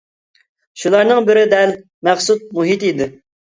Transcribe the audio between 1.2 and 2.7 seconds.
بىرى دەل مەخسۇت